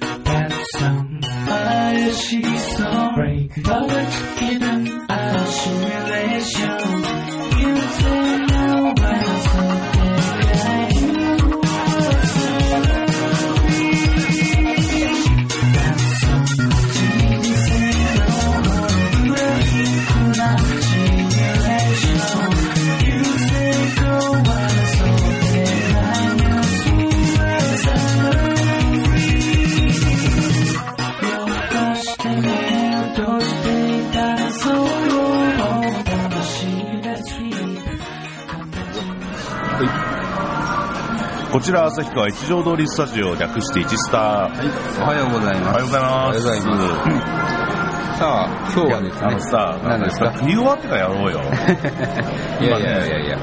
[0.00, 6.61] and some eyes she saw break, but in an isolation.
[41.52, 44.48] こちら旭川一条通りスタジオ略して一スター。
[44.48, 44.52] はい。
[45.02, 45.68] おはようございます。
[45.68, 46.12] おはようございます。
[46.12, 46.64] おはようございま
[48.16, 48.18] す。
[48.18, 49.26] さあ、今日はですね。
[49.26, 50.32] あのさ、何ですか？
[50.38, 51.40] 食い終わってからやろうよ。
[52.60, 53.38] いやいやいやいや。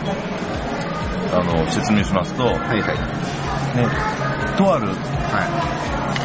[1.34, 2.80] あの、説明しますと、はいはい。
[3.78, 3.88] ね、
[4.58, 4.96] とある、はい。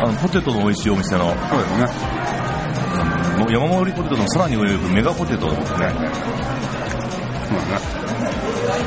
[0.02, 1.86] あの、ポテトの美味しいお店の、そうですね。
[3.46, 5.66] うん、山盛りポテトのさらに上をメガポテトですね。
[5.69, 5.92] そうだね。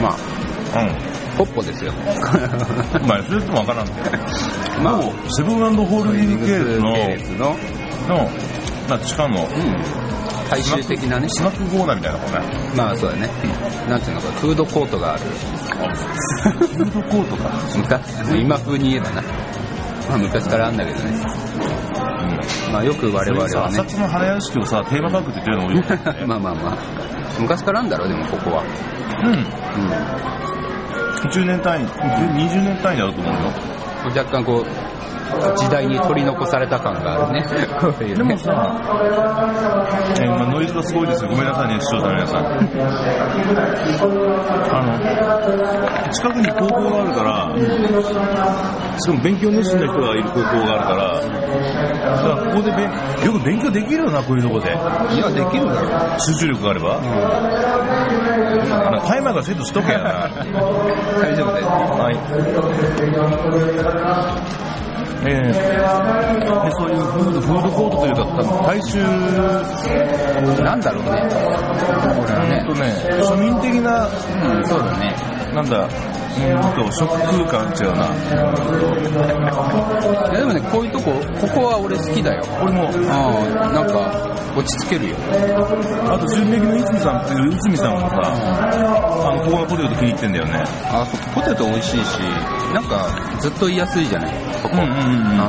[0.02, 1.17] まあ、うん。
[1.38, 1.94] ポッポですよ。
[3.08, 4.12] まあ、それともわからんけど。
[4.82, 5.02] まあ、
[5.36, 6.58] セブンホールディング系
[7.14, 7.50] 列の、
[8.08, 8.30] の、の、
[8.90, 10.08] まあ、地下の、うん。
[10.50, 11.28] 大衆的なね。
[11.30, 12.40] スナックコーナーみたいなもんね。
[12.76, 13.30] まあ、そうだね。
[13.90, 15.22] なんていうのか、フードコートがある。
[15.22, 17.52] フードコートか。
[17.76, 19.22] 昔、今風に言えばな。
[20.10, 21.12] まあ、昔からあんだけどね。
[22.68, 23.80] うん、まあよく我々はね。
[23.80, 25.86] 浅草の花屋敷をさ、テーマパークって言ってるのもいい、ね、
[26.26, 26.78] まあまあまあ。
[27.40, 28.64] 昔からあんだろ、でもここは。
[29.24, 29.34] うん。
[29.34, 30.57] うん。
[31.26, 33.52] 10年単位、20年単位だと思うよ。
[34.16, 34.66] 若干こう、
[35.56, 37.44] 時代に取り残された感があるね。
[38.14, 38.52] うでもさ、
[40.20, 41.30] えー、まあ、ノイズがすごいですよ。
[41.30, 42.46] ごめんなさいね、視聴者の皆さん。
[44.72, 45.00] あの、
[46.12, 47.52] 近くに高校があるから、
[49.00, 51.22] しかも勉強熱心な人がいる高校があるから、だ
[52.22, 52.70] からここで
[53.26, 54.70] よく勉強できるよな、こういうとこで。
[54.70, 54.72] い
[55.20, 55.88] や、できるだろ。
[56.20, 56.98] 集中力があれば。
[56.98, 57.04] うん、
[59.08, 60.06] タイマーがセットしとけやな。
[61.22, 61.68] 大丈夫です。
[61.68, 62.12] は
[64.64, 64.67] い。
[65.30, 65.54] えー、で
[66.72, 68.24] そういうフードフードコートというか、
[68.66, 68.98] 大衆、
[70.64, 71.10] なんだろうね、
[72.16, 72.94] これはね、とね。
[73.24, 74.10] 庶民的な、う
[74.62, 75.14] ん、そうだね、
[75.54, 75.90] なんだ、うん
[76.76, 78.08] と、食空間違うな。
[80.32, 81.12] いやでもね、こういうとこ、
[81.42, 82.44] ここは俺好きだよ。
[82.62, 82.88] 俺も。
[83.10, 83.32] あ
[83.74, 85.16] なんか、落ち着けるよ。
[86.10, 88.16] あと、純烈の内海さんっていう内海さんもさ、
[89.68, 90.64] ポテト気に入ってんだよね。
[90.86, 92.20] あ、そポテト美味しいし、
[92.74, 93.08] なんか、
[93.40, 94.78] ずっと言いやすいじゃない、ここ。
[94.78, 95.40] うんうんうん、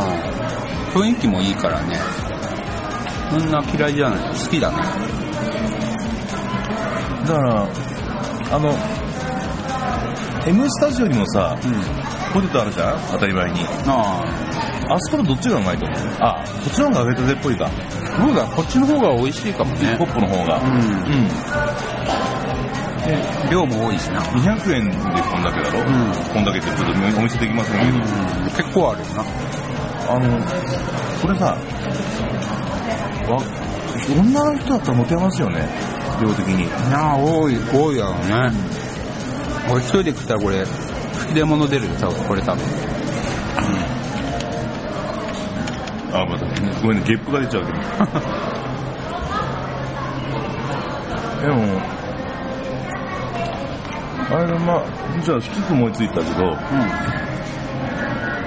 [0.92, 1.96] 雰囲気もいいからね。
[3.30, 4.18] そんな嫌いじゃない。
[4.30, 4.76] 好きだね。
[7.26, 7.66] だから、
[8.52, 8.74] あの、
[10.46, 11.72] M スタジオにもさ、うん、
[12.32, 13.00] ポテトあるじゃん？
[13.12, 13.60] 当たり前に。
[13.86, 14.94] ああ。
[14.94, 15.98] あそこのどっちがうまいと思う？
[16.20, 17.70] あ、こっちの方が揚げたてっぽいか。
[18.18, 19.94] そうだ、こっちの方が美味しいかもね。
[19.98, 20.58] ポップの方が。
[20.58, 20.70] うん。
[20.70, 21.28] うん。
[23.08, 23.16] で、
[23.50, 24.20] 量も多いしな。
[24.20, 25.80] 200円でこんだけだろ？
[25.80, 26.12] うん。
[26.34, 26.76] こんだけってちょっ
[27.14, 27.96] とお見せできませんけど。
[27.96, 28.02] うん、
[28.44, 29.24] 結構あるよな。
[30.10, 30.38] あの、
[31.22, 31.44] これさ、
[33.28, 33.42] わ、
[34.10, 35.66] 女の人だったらモテますよね。
[36.20, 36.64] 量的に。
[36.64, 38.52] いや多い、多いやろね。
[39.70, 42.64] 俺一人で食ったらこれ、吹き出物出るよ、多分、これ多分。
[42.64, 42.66] う
[46.12, 46.14] ん。
[46.14, 46.46] あ、また、
[46.82, 47.78] ごめんね、ゲップが出ちゃうけど。
[51.48, 51.80] でも、
[54.30, 54.84] あれだ、まあ、
[55.22, 56.54] じゃあ、一つ思いついたけど、うん、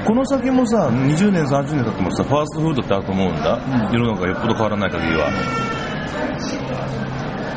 [0.06, 3.56] この先もさ、20年、30年経ってもさ、ファーストフードってあると思うんだ。
[3.56, 3.60] う
[3.92, 5.32] ん、世の中がよっぽど変わらない限りは。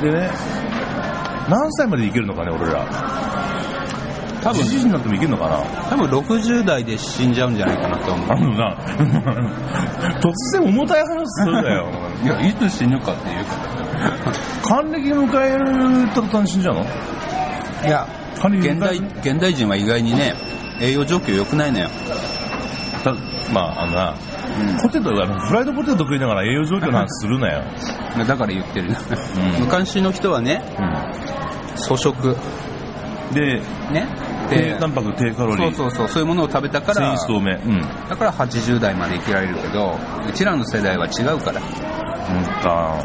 [0.00, 0.30] でね、
[1.48, 2.86] 何歳までいけるのかね、俺ら。
[4.42, 5.58] 多分、じじになってもいけるのかな
[5.88, 8.28] 多分60代で死んじゃうんじゃないかなと思う。
[8.30, 8.76] あのな、
[10.20, 11.88] 突然重たい話するんだよ。
[12.22, 13.74] いや、いつ死ぬかっていうか。
[14.66, 16.86] 還暦迎える途端に死んじゃうの？
[17.86, 20.34] いや、現代、現代人は意外にね、
[20.80, 21.88] 栄養状況良くないのよ。
[23.02, 23.12] た
[23.52, 24.14] まあ、あのな、
[24.58, 27.62] うん、ポテト、あのフライドポテト食いながら栄養状況の話するなよ。
[28.26, 32.36] だから言ってる、うん、昔の人はね、うん、粗食。
[33.32, 33.60] で、
[33.90, 34.06] ね、
[34.48, 35.75] 低タンパク低カロリー。
[35.75, 36.08] そうそうそう。
[36.08, 39.98] そういうものを食べたから繊維質多め、うん、だから80代まで生きられるけど
[40.28, 41.60] うちらの世代は違うから。
[41.60, 43.04] うんか。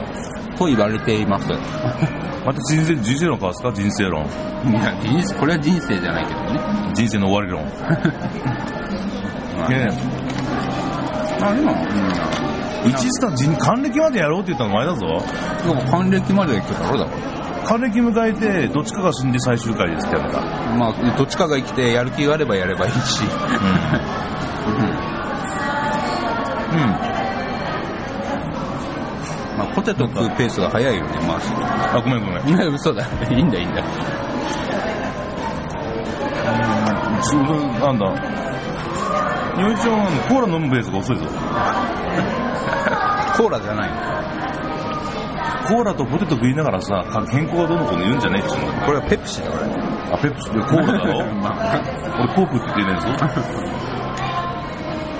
[0.57, 1.47] と言われています
[2.45, 3.71] また人生人生論交わすか？
[3.73, 4.23] 人生論。
[4.23, 6.59] いや人生これは人生じゃないけどね。
[6.93, 7.65] 人生の終わり論。
[9.59, 9.89] まあね
[11.41, 11.71] あでも、
[12.83, 15.21] うん、一スタ人還暦までやろうって言ったの前だぞ。
[15.65, 17.39] でも還暦までは行くだろだから。
[17.65, 20.41] 還暦迎えて、どっちかが死んで最終回ですってやるか。
[20.77, 23.21] まあ、どっちかが生きて、やる気があればやればいいし。
[23.23, 23.25] う
[26.75, 26.79] ん。
[26.79, 27.08] ま あ、
[29.75, 31.97] ポテト食うペースが早いよね、マーシー。
[31.97, 32.49] あ、ごめんごめん。
[32.49, 33.05] いや、嘘だ。
[33.29, 33.83] いいんだ、いいんだ。
[37.31, 38.05] 十分、なんだ。
[39.55, 39.97] 日本一は
[40.29, 41.25] コーラ飲むペースが遅いぞ。
[43.37, 43.95] コーラじゃないの
[45.67, 49.63] コーラとポテト食いながらさ、健康がどうのこうの言うんじゃねえっつうんだこれはペプシだ、これ。
[50.11, 51.19] あ、ペプシ、コーラだろ
[52.19, 53.07] 俺コークって言ってねえぞ。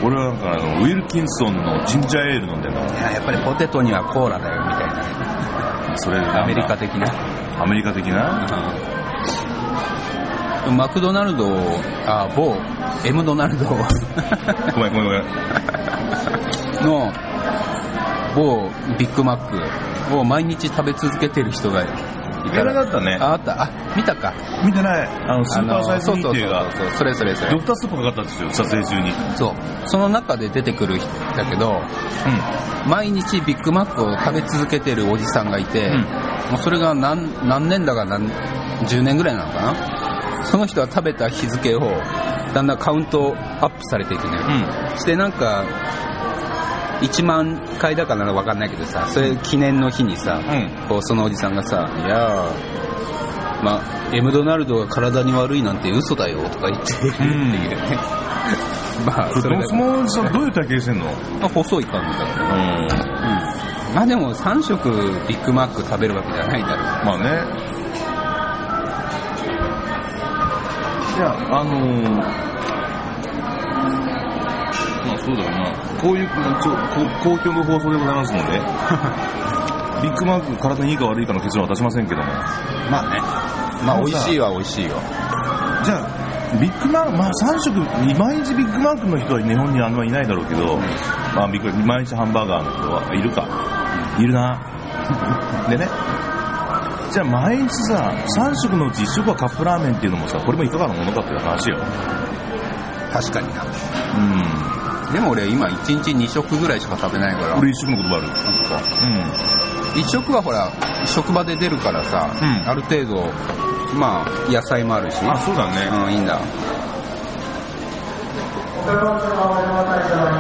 [0.02, 2.90] 俺はなんかあの、ウィルキンソンのジンジャーエール飲んでんだもん。
[2.90, 5.98] いや、やっぱりポテトにはコーラだよ、みたいな。
[5.98, 7.12] それアメリカ的な？
[7.62, 8.48] アメリカ的な？
[10.68, 11.48] うんマクドナルド、
[12.06, 12.56] あ、某、
[13.04, 15.24] M ドナルドごめんごめんごめん。
[16.86, 17.12] の
[18.36, 18.70] 某
[19.00, 21.84] ビッグマックを毎日食べ続けてる人が
[22.48, 22.88] いた有名だら。
[22.88, 23.18] ったね。
[23.20, 23.64] あ、あった。
[23.64, 24.34] あ、見たか。
[24.66, 25.08] 見てない。
[25.08, 27.66] あの、スーパーサイズミーティーが、そうそうそれそれそれドク。
[27.66, 29.12] タースープかかったんですよ、撮影中に。
[29.36, 29.54] そう。
[29.86, 31.82] その中で出てくる人だけど、
[32.88, 36.06] 毎日ビッグマックを食べ続けてるおじさんがいて、うん
[36.50, 38.28] もうそれが何何年だか何
[38.88, 39.62] 10年ぐらいなのか
[40.42, 40.46] な？
[40.46, 41.82] その人は食べた日付を
[42.56, 44.46] だんだんカウントアップされていくのよ、
[44.92, 44.98] うん。
[44.98, 45.64] してなんか
[47.02, 50.88] 1万回だかなんか分かんないけどさそれ記念の日にさ、うん。
[50.88, 53.82] こうそのおじさんがさ「いやーまあ
[54.14, 57.98] M ドナルドが体に悪いなんて嘘だよ」とか言ってるっていうね、
[59.06, 61.06] まあそそれだそのおじさんどういう体型してんの？
[61.06, 61.12] ま
[61.46, 62.52] あ細い感じだったうん。
[62.54, 63.50] うん
[63.96, 64.88] まあでも3食
[65.28, 67.06] ビッグマック食べるわけじゃないだろう。
[67.06, 67.24] まあね。
[71.18, 72.49] いや、あのー、まあ
[75.26, 75.72] そうだよな。
[76.02, 78.62] こういう、ちょこ公共の放送でございますので、
[80.02, 82.28] ビッグマック体にいいか悪いかの結論は出しませんけども。
[82.90, 83.22] まあね。
[83.86, 84.96] まあ美味しいは美味しいよ。
[85.84, 87.80] じゃあ、ビッグマック、まあ3食、
[88.18, 90.78] 毎日ビッグマックの人は日本にあんまいないだろうけど、
[91.36, 93.46] まあビッグ毎日ハンバーガーの人はいるか。
[94.18, 94.60] いるな。
[95.70, 95.88] でね、
[97.12, 101.78] じゃあ毎日さ、3食のうち1食はカップラーメンっていうのもさ、これもいかがなものかっていう話よ。
[103.12, 103.64] 確かにな。
[103.64, 104.79] うん。
[105.14, 107.58] でも俺今1日2食ぐらいしか食べないから。
[107.58, 108.28] 俺1食の言葉ある。
[109.96, 110.72] 1食はほら、
[111.06, 113.28] 職場で出るからさ、うんある程度、
[113.98, 115.22] まあ野菜もあるし。
[115.24, 115.32] うん。
[115.32, 115.90] あ、そうだね。
[116.06, 116.40] うん、いいんだ。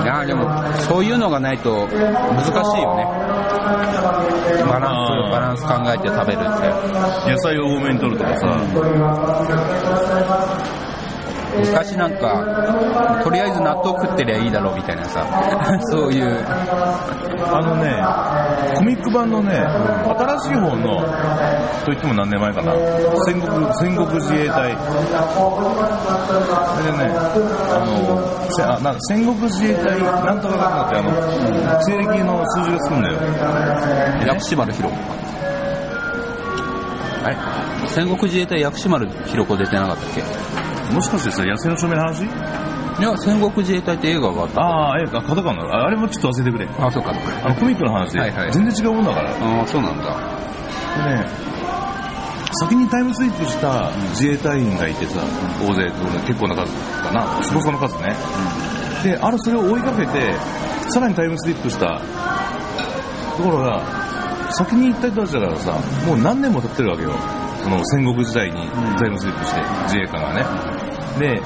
[0.03, 0.47] いやでも、
[0.87, 3.05] そういうのがないと難しいよね。
[4.65, 6.43] バランス、バランス考えて食べるっ
[7.25, 7.31] て。
[7.31, 8.47] 野菜を多めに取るとかさ、
[11.57, 15.25] 昔なんか、とりあえず納豆食ってりゃいいだろうみたいなさ、
[15.91, 16.45] そういう、
[17.51, 18.01] あのね、
[18.75, 21.03] コミック版のね、新しい方の、
[21.85, 22.71] といっても何年前かな、
[23.25, 24.77] 戦国、戦国自衛隊。
[24.77, 24.83] そ
[26.85, 27.09] れでね、
[27.73, 31.11] あの、せあな戦国自衛隊なんとかかんってあの、
[31.81, 33.17] 西暦の数字がつくんだよ。
[34.27, 34.95] 薬師丸ひろ子。
[37.25, 37.37] あれ
[37.87, 40.23] 戦国自衛隊薬師丸ひろ子出てなかったっけ？
[40.93, 42.23] もしかしてさ、野生の証明の話？
[42.23, 44.61] いや、戦国自衛隊って映画があった。
[44.61, 46.67] ああ、え、あ、角川の、ああれもちょっと忘れてくれ。
[46.79, 47.45] あ、そうか、そうか。
[47.45, 49.29] あの、コミックの話ではいはい、全然違うもんだから。
[49.31, 50.03] ああ、そうなんだ。
[51.05, 51.25] でね、
[52.59, 55.21] 先にタイムスリップした自衛隊員がいてさ、
[55.61, 55.89] 大勢、
[56.27, 58.13] 結構な数かな、そこそこの数ね。
[59.03, 60.33] で、あるそれを追いかけて、
[60.89, 62.01] さらにタイムスリップした
[63.37, 63.81] ところが、
[64.51, 65.71] 先に行った人たちだからさ、
[66.05, 67.11] もう何年も経ってるわけよ。
[67.63, 70.43] その戦国時代にタイムスリップして、自衛官がね。
[71.19, 71.41] で、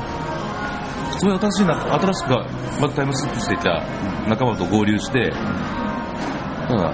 [1.19, 2.29] それ新しいな、新しく
[2.81, 3.81] またタイムスリップしていた
[4.27, 5.31] 仲間と合流して、
[6.67, 6.91] ただ、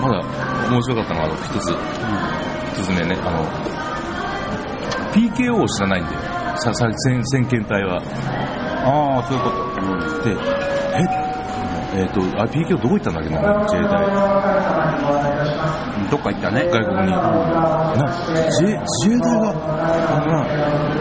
[0.00, 0.20] まだ
[0.70, 1.76] 面白かったのは、あの一つ、
[2.80, 3.44] 一つ目ね、あの、
[5.12, 6.18] PKO を知らないんだよ。
[6.56, 8.02] さ、さ、先、先遣隊は。
[8.84, 10.24] ああ、そういうこと。
[10.24, 10.61] で、え
[11.94, 13.90] えっ、と、あ、PKO どこ行ったんだっけな、自衛隊。
[16.10, 16.64] どっか行ったね。
[16.72, 17.10] 外国に。
[17.12, 18.08] な、
[18.48, 20.44] 自衛、自衛隊が、あのな、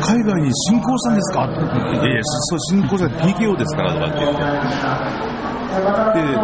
[0.01, 1.45] 海外に侵攻したんですか？
[1.45, 4.41] いやいや、そう、侵攻じゃなくて PKO ですからとかって言って。
[5.71, 6.35] で、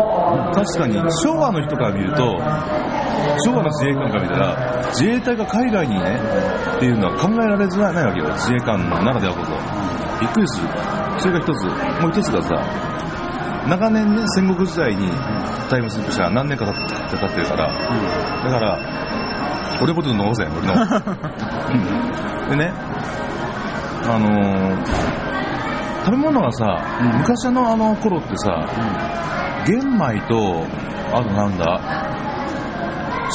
[0.56, 2.24] 確かに昭和の人から見ると、
[3.44, 4.56] 昭和の自衛官から見たら、
[4.94, 6.18] 自衛隊が海外にね、
[6.78, 8.28] っていうのは考えられづらいわけよ。
[8.36, 9.52] 自衛官ならではこそ。
[10.22, 10.68] びっくりする。
[11.20, 11.66] それが一つ。
[12.02, 12.56] もう一つがさ、
[13.70, 15.10] 長年ね、戦国時代に
[15.70, 16.76] タイムスリップしたら何年か経っ
[17.12, 18.80] て経ってるから、だから、
[19.82, 20.74] 俺ポテト飲もうぜ、俺の。
[22.50, 22.72] でね、
[24.10, 25.18] あのー
[26.08, 27.20] 食べ物がさ、うん。
[27.20, 28.66] 昔のあの頃ってさ、
[29.66, 30.64] 玄米と、
[31.14, 31.82] あとなんだ、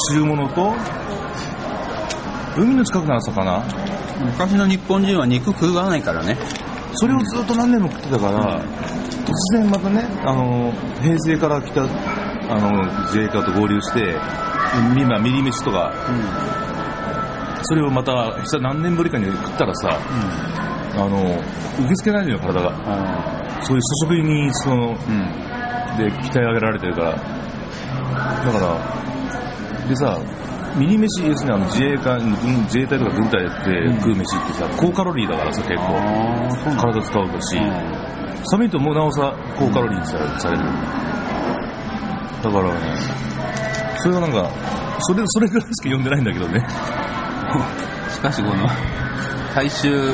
[0.08, 0.72] 汁物と、
[2.56, 3.62] 海の近くなる魚
[4.24, 6.38] 昔の日本人は肉食わないからね。
[6.94, 8.62] それをずっと何年も食ってたから、
[9.24, 11.86] 突然またね、あの、平成から来た、あ
[12.60, 14.16] の、自衛官と合流して、
[14.96, 19.98] 今、ミリ飯とか、うん、それをまた、何年ぶりかに食ったらさ、
[20.94, 21.22] うん、あの、
[21.78, 22.70] 受け付けないのよ、体が。
[23.62, 24.96] そういう粗食に、その、うん、
[25.96, 27.10] で、鍛え上げられてるから。
[27.12, 30.18] だから、でさ、
[30.76, 32.18] ミニ飯、要するにあの自衛官、
[32.64, 33.48] 自衛隊とか軍隊で
[34.00, 36.22] 食う飯ってさ、高カロリーだからさ、結構。
[36.80, 37.56] 体使うし、
[38.50, 40.18] 寒いともうなおさ高カロリーにさ
[40.50, 40.64] れる。
[42.42, 42.80] だからね、
[43.98, 44.50] それはなんか、
[45.00, 46.60] それ、それぐらいしか読んでないんだけどね。
[48.10, 48.66] しかしこの、
[49.54, 50.12] 大衆、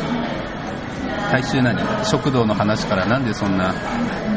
[1.33, 1.79] 大衆何？
[2.05, 3.73] 食堂の話からなんでそんな？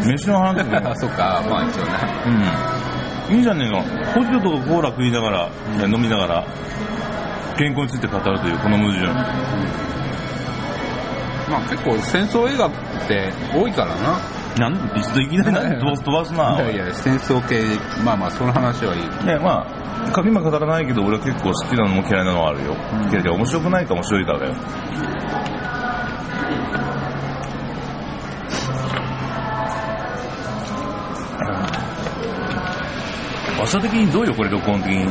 [0.06, 1.92] 飯の話だ あ、そっか、まあ一応ね。
[3.30, 3.36] うん。
[3.38, 3.82] いいじゃねえの。
[4.14, 5.50] ポテトとコーラ食いながら、
[5.84, 6.44] うん、飲みながら、
[7.58, 9.06] 健康について語るというこの矛盾。
[9.06, 9.16] うん、
[11.52, 12.72] まあ結構戦争映画っ
[13.08, 14.20] て多いからな。
[14.58, 16.56] なん一度いきなり何飛ばすな。
[16.62, 17.62] いやいや、戦争系、
[18.04, 19.26] まあまあその話はいい。
[19.26, 22.76] ねまあ、今語らないけど俺は結構好きなのも嫌いなのはあるよ。
[23.04, 24.56] うん、嫌いで面白くないか面白いからだよ。
[33.60, 35.06] 場所的にどうよ、これ、録音的に。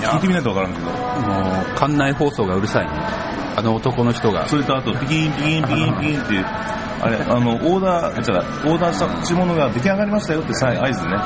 [0.00, 0.86] 聞いてみないとわからんけど。
[0.86, 0.94] もう、
[1.78, 3.29] 館内放送がうるさいね。
[3.60, 4.48] あの男の人が。
[4.48, 6.44] それとあと、ピキンピキンピキンピキンって、
[7.02, 11.12] あれ、あの、オーダー、じゃオーダーした地物が出来上がりましたよってさ合図ね。
[11.12, 11.18] の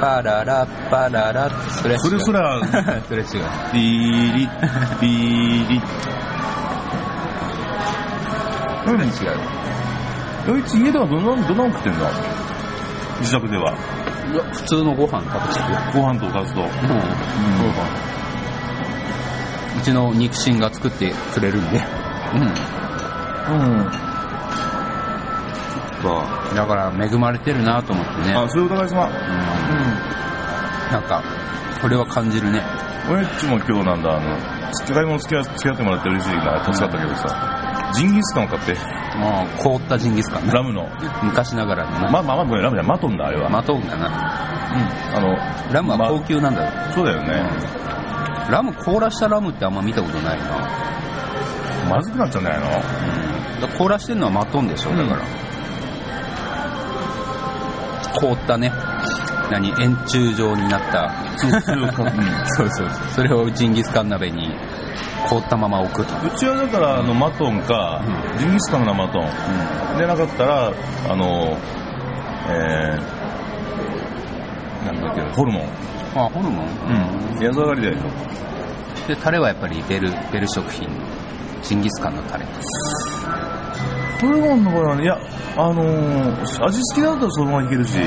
[0.00, 2.60] パララパララそれそれそれは、
[3.06, 3.26] それ違う。
[3.72, 4.48] ピーリ、
[5.00, 5.82] ピーリ。
[8.86, 9.08] 何違う？
[10.46, 12.10] あいつ家ではどんな、どんなの食ってんだ？
[13.20, 13.72] 自宅では。
[14.30, 15.78] いや、普通のご飯食べてるよ。
[15.94, 16.60] ご飯とおかずと。
[16.60, 16.66] うん。
[16.66, 16.70] うん。
[16.70, 16.72] う
[19.84, 21.82] ちの肉親が作ってくれるんで。
[22.34, 22.42] うん。
[22.42, 22.46] う
[23.80, 23.92] ん。
[26.02, 28.34] そっだから恵まれてるなと思ってね。
[28.34, 29.06] あ、それお互い様。
[29.06, 29.12] うん。
[29.12, 29.18] うん。
[30.92, 31.22] なんか、
[31.80, 32.62] それは感じるね。
[33.10, 34.38] 俺っちも今日なんだ、あの、
[34.72, 38.74] 使い物付き合ってもらって嬉しいな、助かったけどさ、ジンギスカンを買って。
[39.18, 40.88] もう凍ったジンギスカンラムの。
[41.22, 42.10] 昔ながらのな。
[42.10, 43.48] まあまあまあ、ラムじゃマトンだ、あれは。
[43.50, 44.06] マトンだな。
[44.06, 45.16] うん。
[45.16, 46.72] あの、ラムは高級なんだよ。
[46.74, 47.32] ま、そうだよね、
[47.88, 47.93] うん。
[48.50, 50.44] ラム、凍らしたラムってあんま見たことないな。
[51.88, 52.66] まずくなっちゃうんじゃないの？
[53.68, 53.78] うん。
[53.78, 55.22] 凍らしてるのはマトンでしょ、だから。
[58.20, 58.72] 凍ったね。
[59.50, 61.10] 何円柱状になった。
[61.36, 61.64] そうそ
[62.64, 62.88] うそう。
[63.14, 64.50] それをジンギスカン鍋に
[65.28, 66.14] 凍ったまま置くと。
[66.26, 69.24] うちはだから、あの、マトンか、うん、ジンギスカンのマトン。
[69.92, 70.72] うん、でなかったら、
[71.10, 71.56] あの、
[72.48, 75.68] えー、なんだっけ、ホルモン。
[76.14, 76.66] あ、ホルモン？
[77.36, 77.44] うん。
[77.44, 77.96] 安上がりで。
[79.08, 80.88] で、タレはやっぱりベル、ベル食品。
[81.62, 82.46] ジンギスカンのタレ。
[84.20, 85.18] ホルモンの場合はね、いや、
[85.56, 87.98] あのー、味好きだったらそのままいけるし。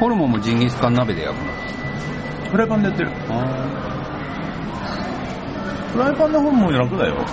[0.00, 1.52] ホルモンもジンギスカン鍋で焼くの？
[2.50, 3.10] フライパンでやってる。
[5.92, 7.24] フライパンの方も楽だよ。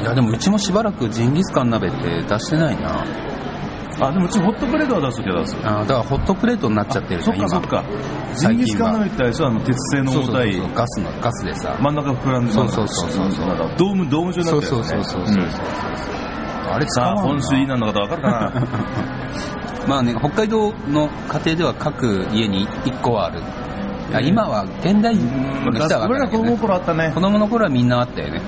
[0.00, 3.04] いや、でもうちもしばらくジンギスカン鍋って出してないな。
[4.00, 5.56] あ、でもうちホットプレートは出すけど出す。
[5.64, 7.84] あだからホットプレートになっちゃってるじゃん、そっかそっか。
[8.34, 11.76] ジンギスカン鍋ってあれあの鉄製の重たいガスの、ガスでさ。
[11.80, 13.30] 真ん中膨らんでそうそうそうそう。
[13.76, 15.44] ドーム、ドーム状になってる、そうそうそうそう。
[16.70, 18.52] あれさあ、本州いいなのかわかるかな
[19.88, 23.40] まあね、北海道の家庭では各家に1個はある。
[24.22, 25.26] 今は現代人
[25.64, 27.12] の人は分かるけど、ね、子供の頃あったね。
[27.14, 28.42] 子供の頃はみんなあったよね。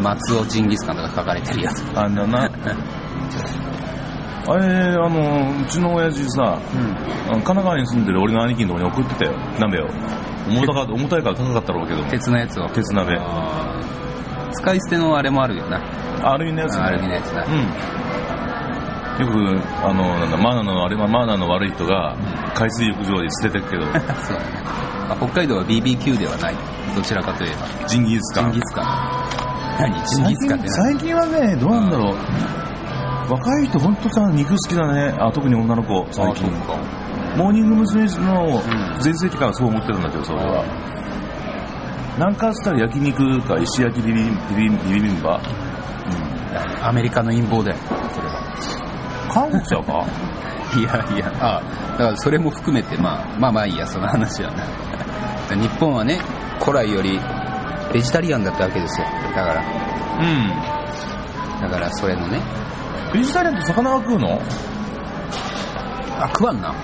[0.00, 1.84] 松尾ジンギスカンとか書かれてるやつ。
[1.94, 2.50] あんだな。
[4.46, 9.88] あれ、あの、うちの親父さ、うん、神奈川に住んでる俺の兄貴のとこに送ってたよ、鍋を。
[10.48, 12.02] 重たか重たいから高かったろうけど。
[12.04, 12.68] 鉄のやつを。
[12.70, 13.18] 鉄鍋。
[14.52, 15.80] 使い捨てのあれもあるよな。
[16.22, 17.44] アルミのやつ、ね、アルミのやつだ。
[17.44, 17.58] うん。
[19.20, 22.16] よく、あの、なんだ、マナーの、あれはマナーの悪い人が、
[22.54, 23.84] 海水浴場に捨ててるけど。
[24.24, 24.62] そうだね。
[25.16, 26.54] 北海道は BBQ ではない。
[26.94, 27.50] どちらかといえ
[27.82, 27.88] ば。
[27.88, 28.52] ジンギスカン。
[28.52, 28.84] ジンギスカン。
[29.78, 30.06] 何？
[30.06, 32.61] ジンギスカンって最近はね、どうなんだろう。
[33.32, 35.14] 若い人ほんとさ、肉好きだね。
[35.18, 36.46] あ、特に女の子、最近。
[37.36, 38.04] モーニング娘。
[38.04, 38.62] の
[39.00, 40.62] 全盛期からそう思ってるんだけど、それは。
[42.18, 44.24] なんかつったら焼肉か石焼きビビ
[44.54, 45.40] ビビビンバ。
[45.40, 46.86] うん。
[46.86, 47.76] アメリカの陰謀だよ、
[48.14, 49.30] それは。
[49.32, 50.04] 韓国ちゃうか？
[50.78, 51.62] いやいや、あ
[51.98, 54.62] だからそれも含めて、まあ、まあまあいいや、その話はね。
[55.56, 56.18] 日本はね、
[56.60, 57.18] 古来より
[57.92, 59.06] ベジタリアンだったわけですよ。
[59.34, 59.62] だから。
[60.20, 61.62] うん。
[61.62, 62.38] だからそれのね。
[63.12, 64.40] ベジタリアンって魚は食うの？
[66.18, 66.74] あ、食わんな。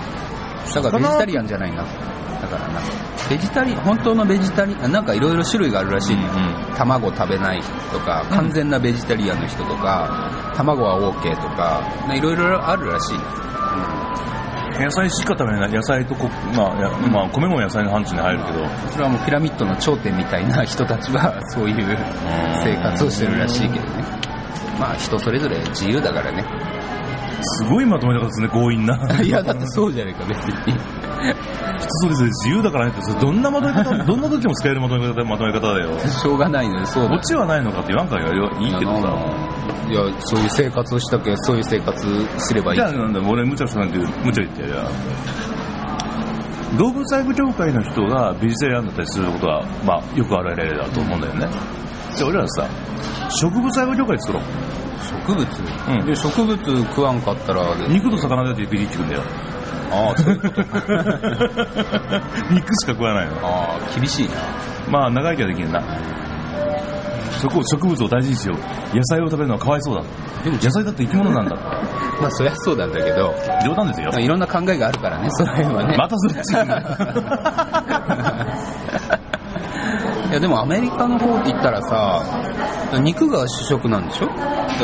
[0.75, 1.83] だからベジタリアンじゃないな。
[1.85, 2.81] だからな。
[3.29, 6.29] ベジタリアン、本当のベジタリアン、なんかいろいろ種類があるらしい、うんうん、
[6.77, 11.83] 卵食べない人とか、完全なベジタリアンの人とか、卵は OK とか、
[12.15, 13.19] いろいろあるらしい。
[14.81, 15.73] 野菜しか食べない。
[15.73, 18.69] 野菜とこ、まあやまあ、米も野菜の範疇に入るけど。
[18.93, 21.99] それはもうピラミッドの頂点みたいな人たちはそういう
[22.63, 24.18] 生活をしてるらしいけどね
[24.79, 26.45] まあ人それぞれ自由だからね。
[27.41, 28.97] すごいまとめ方ですね強引な。
[29.23, 30.55] いやだってそうじゃないか別に。
[31.79, 33.03] 人それぞれ自由だからねって。
[33.03, 35.99] それどんなまとめ方 どんな時も使えるまとめ方まとめ方だよ。
[36.01, 39.59] しょうがないのでそうだオチはないのかって言わんからいいけどさ。
[39.89, 44.87] いやそういう生活をしたけそういう生活すればいいじゃあなんだ俺無茶したなんて無茶言ってや
[46.77, 51.49] 動物愛護協会の人がベジタリアンだったりすることは、まあ、よくある例だと思うんだよね
[52.19, 52.69] で俺らさ
[53.41, 54.43] 植物愛護協会作ろう。
[55.27, 55.47] 植物、
[55.89, 59.23] うん、で植物食わんかったら肉と魚だってビリってくんだよ。
[59.91, 60.61] ああそういうこと
[62.53, 63.35] 肉しか食わないの。
[63.43, 64.35] ああ厳しいな。
[64.91, 65.83] まあ長生きはできるな。
[67.39, 68.97] そこ植物を大事にしよう。
[68.97, 70.03] 野菜を食べるのはかわいそうだ。
[70.43, 71.57] でも野菜だって生き物なんだ。
[72.21, 73.35] まあそりゃそうなんだけど。
[73.65, 74.11] 冗談ですよ。
[74.19, 75.97] いろんな考えがあるからねその辺はね。
[75.97, 76.55] またそっち
[80.31, 82.23] いやでもアメリカの方って言ったらさ
[83.03, 84.27] 肉が主食なんでしょ？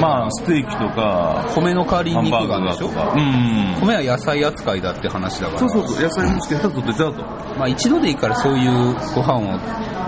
[0.00, 2.88] まあステーキとか米の代わりに肉がでしょ？
[2.88, 3.76] うん。
[3.80, 5.58] 米は野菜扱いだって話だから。
[5.58, 7.22] そうそうそう野菜もして下手とデザート
[7.58, 9.42] まあ一度でいいからそういうご飯を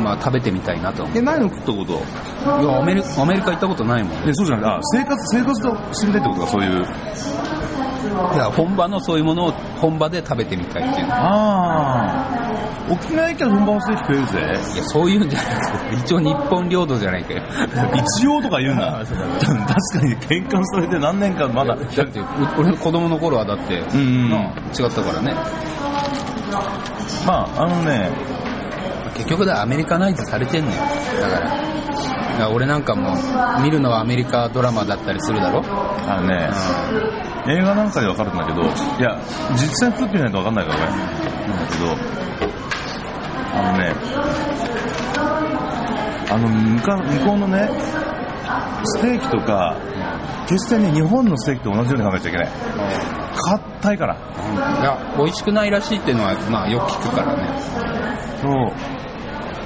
[0.00, 2.62] まあ食べてみたいなとえ何の食ったこと？
[2.62, 4.26] いやアメリアメリカ行ったことないもん。
[4.26, 4.76] ねそうじゃない。
[4.76, 6.86] あ生活生活としてみたいってことかそういう
[8.52, 11.06] 本場のそういうものを本場で食べてみたいっていう。
[11.10, 12.46] ああ
[12.88, 14.74] 沖縄行ったら本場のステーキ食えるぜ。
[14.74, 17.42] いやそういうんじゃないですよ一応日本領土じゃないかよ。
[18.18, 19.02] 一応とか言うな。
[19.02, 21.74] 確かに転換されて何年間まだ。
[21.74, 22.20] だって
[22.58, 24.32] 俺の子供の頃はだって、うんうん。
[24.78, 25.34] 違ったからね。
[27.26, 28.10] まああのね。
[29.14, 30.76] 結局だアメリカナイズされてんのよ。
[31.20, 31.56] だから
[32.44, 33.16] 俺なんかも
[33.62, 35.62] 見るのはアメリカドラマだったりするだろ？
[36.08, 36.50] あのね
[37.48, 38.66] 映画なんかで分かるんだけどい
[39.02, 39.18] や
[39.52, 40.96] 実際に作ってみないと分かんないからね。
[41.46, 41.96] なんだけど
[43.54, 43.94] あのね
[46.28, 47.68] あの向か向こうのね
[48.84, 49.76] ステーキとか
[50.46, 52.48] 決してね日本のステーキと同じように考えちゃいけない。
[53.78, 54.14] 硬いから。
[54.14, 54.18] い
[54.82, 57.60] や美味しくないらしいっていうのはまあよく聞くからね。
[58.40, 58.95] そう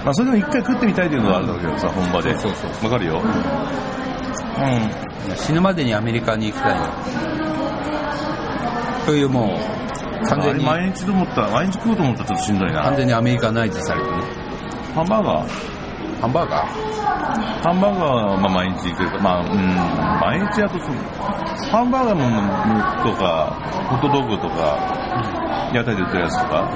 [0.05, 2.37] まあそれでも一回食ってみたいっていうのはあるんだけどさ本場で。
[2.39, 3.21] そうそう分かるよ。
[5.37, 6.87] 死ぬまでにアメリカに行きたいの
[9.07, 9.59] というも
[10.23, 12.83] う完全に毎日と思ったら毎日食おうと思ったらちょっとしんどいな。
[12.83, 14.15] 完全にアメリカナイズされてる
[14.95, 15.49] ハンバーガー。
[16.21, 16.91] ハンバーガー？
[17.63, 19.11] ハンバーガーはまあ毎日行く。
[19.11, 19.49] か、まあ、うん、
[20.21, 20.95] 毎日やとそう、
[21.71, 22.25] ハンバーガーも
[23.05, 23.57] とか、
[23.89, 24.77] ホットドッグとか、
[25.73, 26.69] 屋台で売ってるやつとか、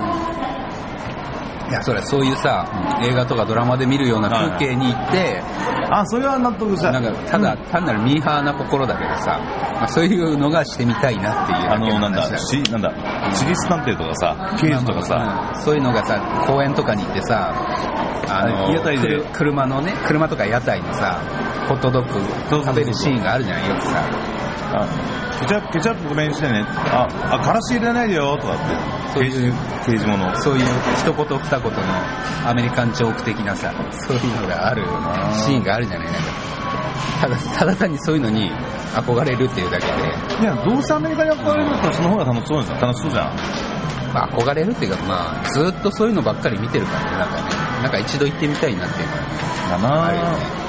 [1.68, 2.68] いやそれはそういうさ
[3.02, 5.42] 映画とかドラマで見るような風景に行って、
[5.90, 6.92] あ、それは納得した。
[6.92, 9.38] なんかただ、単なるミーハーな心だけどさ、
[9.74, 12.90] まあ、そういうのがしてみたいなっていうだあの、なんだ、し、なんだ、
[13.32, 15.14] 私立探偵とかさ、刑事とかさ、
[15.48, 17.54] うんそういうのがさ公園とかに行ってさ
[18.28, 19.22] あの屋台で。
[19.32, 21.20] 車のね車とか屋台のさ
[21.68, 24.04] ホットドッグ食べるシーンがあるじゃないよくさ。
[24.76, 26.64] あケチャップ、ケチャップごめんしてね。
[26.68, 28.62] あ、あ、からし入れないでよ、とかって。
[29.14, 30.36] そういう刑事物。
[30.42, 30.64] そういう
[30.96, 31.78] 一言二言の
[32.46, 33.72] アメリカンジョーク的なさ
[34.06, 34.82] そういうのがある
[35.32, 36.20] シーンがあるじゃないなんか
[37.20, 38.50] ただただ単にそういうのに
[38.94, 42.80] 憧れるっていうだけで、いや、どうせアメリカに憧れるんだったらその方が楽しそうじゃん。
[42.80, 43.74] 楽しそうじゃん。
[44.14, 47.42] まあ、憧れるっていうかまあずっとそういうのばっかり見てるからねなんかね
[47.82, 50.63] なんか一度行ってみたいなっていうのがあるよね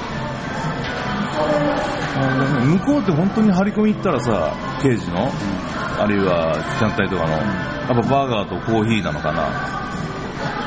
[2.66, 5.30] 向こうって本当に張り込み行ったらさ、刑事の、
[5.98, 9.48] あるいは機関隊とかの、やっぱバーガーとコーヒーなのかな？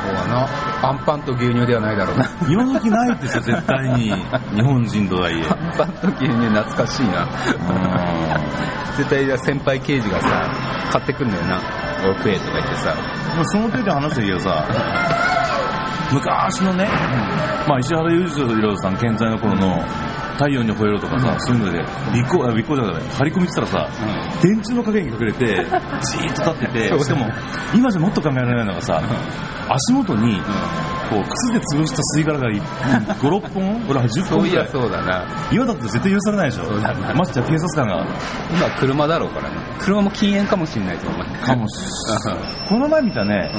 [0.01, 0.47] そうだな。
[0.81, 2.25] アンパンと牛乳ではないだろうな。
[2.49, 4.13] 今時ないってさ、絶対に。
[4.55, 5.43] 日本人とはいえ。
[5.43, 7.27] アンパンと牛乳懐かしいな。
[8.95, 10.51] 絶対先輩刑事がさ
[10.91, 11.59] 買ってくんだよな。
[12.03, 12.95] 俺食えとか言ってさ。
[13.35, 14.65] まあその手で話したけどさ、
[16.11, 16.87] 昔のね、
[17.67, 19.83] まあ石原裕次郎さん健在の頃の、
[20.39, 21.83] 太陽に吠えろとかさ、そういうので、尾
[22.23, 23.89] 行、あ尾行じゃない、張り込みってたらさ、
[24.41, 25.45] 電柱の陰に隠れて、
[25.99, 27.27] じーっと立ってて、しかも、
[27.75, 29.01] 今じゃもっと考えられないのがさ、
[29.67, 30.41] 足元に、
[31.09, 34.87] こう、靴で潰した吸い殻が5、6本俺は10そういや本ぐらい。
[34.87, 35.25] そうだな。
[35.51, 36.65] 今だって絶対許されないでしょ。
[36.65, 37.13] そうだな。
[37.13, 38.07] ましてや警察官が、
[38.49, 39.55] 今は車だろうからね。
[39.79, 41.79] 車も禁煙かもしんないと思うかもし
[42.69, 43.51] この前見たね、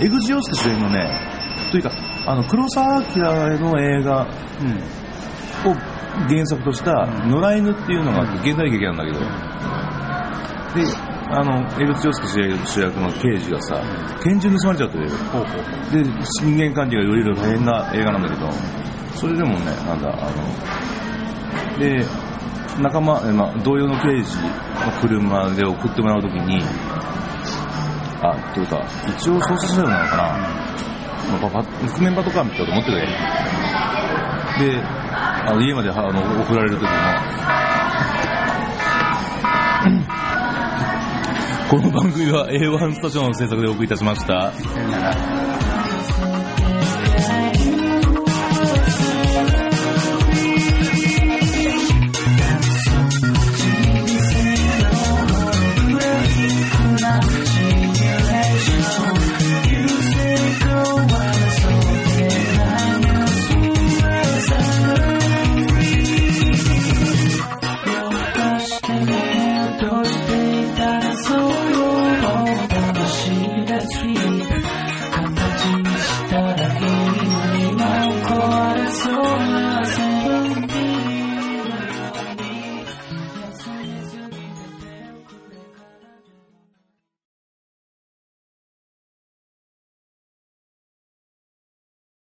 [0.00, 1.10] う江口洋介主演のね、
[1.70, 1.90] というか、
[2.26, 4.26] あの、黒澤明の映画ん
[5.64, 5.72] うん。
[5.72, 5.95] を
[6.28, 9.26] 原作とした、野良犬っていうのがあって、現代劇なんだけど、で、
[11.28, 12.26] あの、江口洋介
[12.66, 13.80] 主役の刑事がさ、
[14.22, 18.50] 拳銃盗まれちゃってるで、人間関係がよりいろ大変な映画なんだけど、
[19.16, 22.04] それでもね、なんだ、あの、で、
[22.80, 26.62] 仲間、えまあ、同様の刑事の車で送ってもらうときに、
[28.22, 28.84] あ、というか、
[29.18, 30.22] 一応捜査車両なのかな、
[31.40, 32.96] まあ、パ覆面パトカーみたいなと思ってて。
[34.58, 35.05] で、
[35.48, 36.88] あの家まであの送られる時も、
[41.70, 44.52] この番組は A1 スタジオの制作でお送りいたしました。